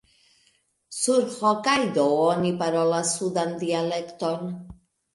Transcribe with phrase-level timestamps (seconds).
[0.99, 4.55] Sur Hokajdo oni parolas sudan dialekton.